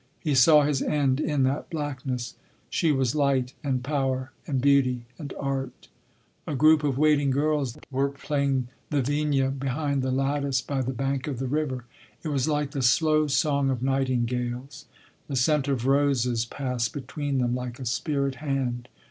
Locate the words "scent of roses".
15.35-16.45